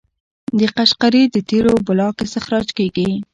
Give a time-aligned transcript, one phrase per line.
[0.59, 3.09] د قشقري د تیلو بلاک استخراج کیږي.